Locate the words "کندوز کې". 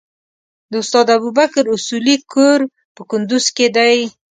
3.09-3.67